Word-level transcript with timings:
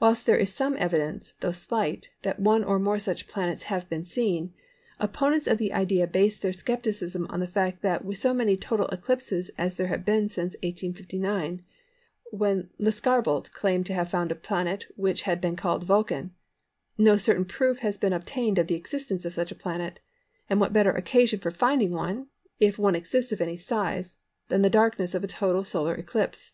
Whilst 0.00 0.26
there 0.26 0.36
is 0.36 0.52
some 0.52 0.76
evidence, 0.80 1.34
though 1.38 1.52
slight, 1.52 2.10
that 2.22 2.40
one 2.40 2.64
or 2.64 2.80
more 2.80 2.98
such 2.98 3.28
planets 3.28 3.62
have 3.70 3.88
been 3.88 4.04
seen, 4.04 4.52
opponents 4.98 5.46
of 5.46 5.58
the 5.58 5.72
idea 5.72 6.08
base 6.08 6.36
their 6.36 6.52
scepticism 6.52 7.24
on 7.30 7.38
the 7.38 7.46
fact 7.46 7.80
that 7.82 8.04
with 8.04 8.18
so 8.18 8.34
many 8.34 8.56
total 8.56 8.88
eclipses 8.88 9.52
as 9.56 9.76
there 9.76 9.86
have 9.86 10.04
been 10.04 10.28
since 10.28 10.54
1859 10.54 11.64
(when 12.32 12.68
Lescarbault 12.80 13.52
claimed 13.52 13.86
to 13.86 13.94
have 13.94 14.10
found 14.10 14.32
a 14.32 14.34
planet 14.34 14.86
which 14.96 15.22
has 15.22 15.38
been 15.38 15.54
called 15.54 15.84
"Vulcan"), 15.84 16.34
no 16.98 17.16
certain 17.16 17.44
proof 17.44 17.78
has 17.78 17.96
been 17.96 18.12
obtained 18.12 18.58
of 18.58 18.66
the 18.66 18.74
existence 18.74 19.24
of 19.24 19.34
such 19.34 19.52
a 19.52 19.54
planet; 19.54 20.00
and 20.50 20.58
what 20.60 20.72
better 20.72 20.90
occasion 20.90 21.38
for 21.38 21.52
finding 21.52 21.92
one 21.92 22.26
(if 22.58 22.76
one 22.76 22.96
exists 22.96 23.30
of 23.30 23.40
any 23.40 23.56
size) 23.56 24.16
than 24.48 24.62
the 24.62 24.68
darkness 24.68 25.14
of 25.14 25.22
a 25.22 25.28
total 25.28 25.62
solar 25.62 25.94
eclipse? 25.94 26.50